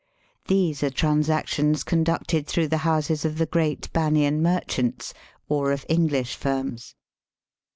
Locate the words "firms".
6.35-6.95